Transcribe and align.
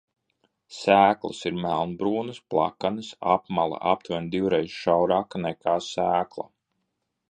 Sēklas 0.77 1.41
ir 1.49 1.59
melnbrūnas, 1.65 2.41
plakanas, 2.55 3.13
apmale 3.37 3.81
aptuveni 3.95 4.35
divreiz 4.39 4.83
šaurāka 4.83 5.47
nekā 5.49 5.81
sēkla. 5.95 6.53